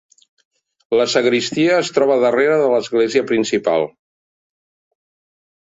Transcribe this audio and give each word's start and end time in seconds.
La 0.99 1.05
sagristia 1.15 1.75
es 1.83 1.93
troba 1.99 2.17
darrere 2.25 2.57
de 2.63 2.71
l'església 2.73 3.25
principal. 3.33 3.89